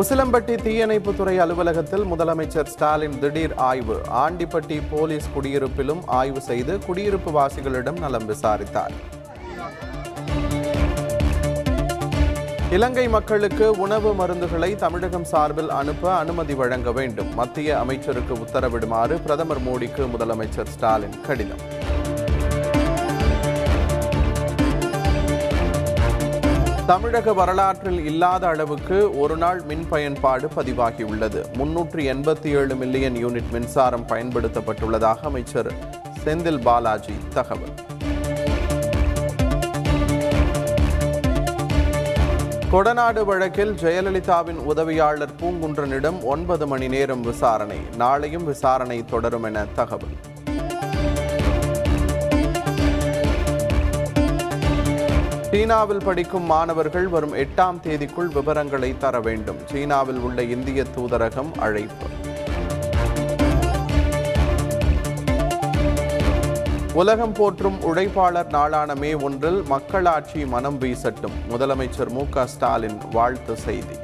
[0.00, 3.96] உசிலம்பட்டி தீயணைப்புத்துறை அலுவலகத்தில் முதலமைச்சர் ஸ்டாலின் திடீர் ஆய்வு.
[4.12, 8.94] ஆண்டிப்பட்டி போலீஸ் குடியிருப்பிலும் ஆய்வு செய்து குடியிருப்பு வாசிகளிடம் நலம் விசாரித்தார்.
[12.70, 17.34] இலங்கை மக்களுக்கு உணவு மருந்துகளை தமிழகம் சார்பில் அனுப்ப அனுமதி வழங்க வேண்டும்.
[17.34, 21.64] மத்திய அமைச்சருக்கு உத்தரவிடுமாறு பிரதமர் மோடிக்கு முதலமைச்சர் ஸ்டாலின் கடிதம்.
[26.86, 34.06] தமிழக வரலாற்றில் இல்லாத அளவுக்கு ஒரு நாள் மின் பயன்பாடு பதிவாகியுள்ளது முன்னூற்று எண்பத்தி ஏழு மில்லியன் யூனிட் மின்சாரம்
[34.06, 35.72] பயன்படுத்தப்பட்டுள்ளதாக அமைச்சர்
[36.24, 37.74] செந்தில் பாலாஜி தகவல்.
[42.72, 47.78] கொடநாடு வழக்கில் ஜெயலலிதாவின் உதவியாளர் பூங்குன்றனிடம் ஒன்பது மணி நேரம் விசாரணை.
[47.98, 50.16] நாளையும் விசாரணை தொடரும் என தகவல்.
[55.52, 59.56] சீனாவில் படிக்கும் மாணவர்கள் வரும் எட்டாம் தேதிக்குள் விவரங்களை தர வேண்டும்.
[59.64, 62.06] சீனாவில் உள்ள இந்திய தூதரகம் அழைப்பு.
[66.92, 71.36] உலகம் போற்றும் உழைப்பாளர் நாளான மே ஒன்றில் மக்களாட்சி மனம் வீசட்டும்.
[71.50, 74.01] முதலமைச்சர் மு க ஸ்டாலின் வாழ்த்து செய்தி.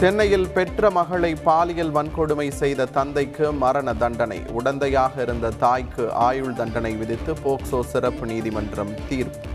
[0.00, 4.38] சென்னையில் பெற்ற மகளை பாலியல் வன்கொடுமை செய்த தந்தைக்கு மரண தண்டனை.
[4.58, 9.48] உடந்தையாக இருந்த தாய்க்கு ஆயுள் தண்டனை விதித்து போக்சோ சிறப்பு நீதிமன்றம் தீர்ப்பு.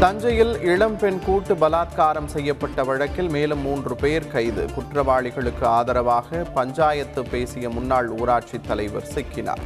[0.00, 4.66] தஞ்சையில் இளம்பெண் கூட்டு பலாத்காரம் செய்யப்பட்ட வழக்கில் மேலும் மூன்று பேர் கைது.
[4.76, 9.64] குற்றவாளிகளுக்கு ஆதரவாக பஞ்சாயத்து பேசிய முன்னாள் ஊராட்சி தலைவர் சிக்கினார்.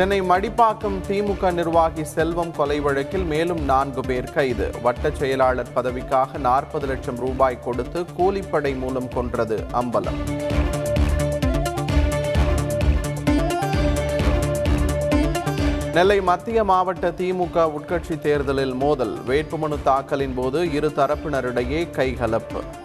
[0.00, 4.70] சென்னை மடிப்பாக்கம் திமுக நிர்வாகி செல்வம் கொலை வழக்கில் மேலும் நான்கு பேர் கைது.
[4.82, 10.20] வட்ட செயலாளர் பதவிக்காக நாற்பது லட்சம் ரூபாய் கொடுத்து கூலிப்படை மூலம் கொன்றது அம்பலம்.
[15.92, 19.18] நெல்லை மத்திய மாவட்ட திமுக உட்கட்சி தேர்தலில் மோதல்.
[19.28, 22.79] வேட்புமனு தாக்கலின் போது இரு தரப்பினரிடையே கைகலப்பு.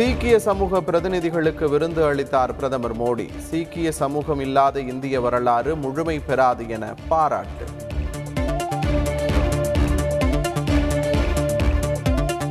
[0.00, 3.38] சீக்கிய சமூக பிரதிநிதிகளுக்கு விருந்து அளித்தார் பிரதமர் மோடி.
[3.38, 7.66] சீக்கிய சமூகம் இல்லாத இந்திய வரலாறு முழுமை பெறாது என பாராட்டு.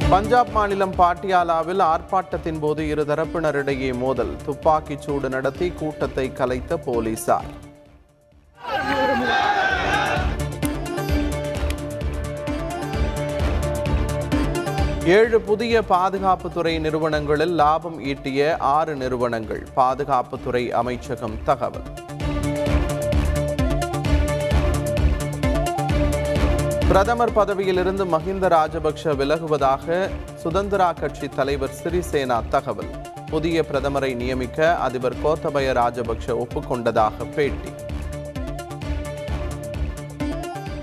[0.10, 4.36] பஞ்சாப் மாநிலம் பாட்டியாலாவில் ஆர்ப்பாட்டத்தின் போது இரு தரப்பினரிடையே மோதல்.
[4.46, 7.68] துப்பாக்கிச் சூடு நடத்தி கூட்டத்தை கலைத்த போலீசார்.
[15.10, 19.68] ஏழு புதிய பாதுகாப்புத்துறை நிறுவனங்களில் லாபம் ஈட்டிய ஆறு நிறுவனங்கள்.
[19.76, 21.82] பாதுகாப்புத்துறை அமைச்சகம் தகவல்.
[26.88, 30.10] பிரதமர் பதவியிலிருந்து மஹிந்த ராஜபக்ஷ விலகுவதாக
[30.44, 32.90] சுதந்திரா கட்சி தலைவர் சிறிசேனா தகவல்.
[33.30, 37.89] புதிய பிரதமரை நியமிக்க அதிபர் கோத்தபய ராஜபக்ஷ ஒப்புக்கொண்டதாக பேட்டி.